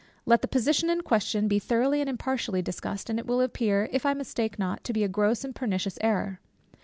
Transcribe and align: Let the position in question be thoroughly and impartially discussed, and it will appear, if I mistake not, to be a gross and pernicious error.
Let 0.25 0.41
the 0.41 0.47
position 0.47 0.89
in 0.89 1.01
question 1.01 1.47
be 1.47 1.59
thoroughly 1.59 2.01
and 2.01 2.09
impartially 2.09 2.63
discussed, 2.63 3.07
and 3.11 3.19
it 3.19 3.27
will 3.27 3.39
appear, 3.39 3.87
if 3.91 4.03
I 4.03 4.15
mistake 4.15 4.57
not, 4.57 4.83
to 4.85 4.93
be 4.93 5.03
a 5.03 5.07
gross 5.07 5.43
and 5.43 5.53
pernicious 5.53 5.99
error. 6.01 6.39